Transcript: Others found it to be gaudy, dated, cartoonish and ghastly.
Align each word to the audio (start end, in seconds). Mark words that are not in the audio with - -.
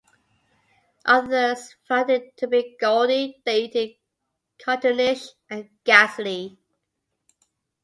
Others 1.05 1.75
found 1.87 2.09
it 2.09 2.35
to 2.37 2.47
be 2.47 2.75
gaudy, 2.81 3.39
dated, 3.45 3.97
cartoonish 4.57 5.27
and 5.47 5.69
ghastly. 5.83 6.57